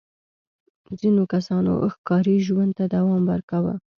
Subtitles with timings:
[0.99, 3.73] ځینو کسانو ښکاري ژوند ته دوام ورکاوه.